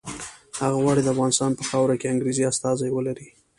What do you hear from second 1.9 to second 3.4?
کې انګریزي استازي ولري.